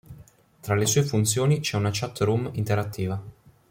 Tra 0.59 0.73
le 0.73 0.87
sue 0.87 1.03
funzioni 1.03 1.59
c'è 1.59 1.77
una 1.77 1.91
chat 1.93 2.17
room 2.21 2.49
interattiva. 2.53 3.21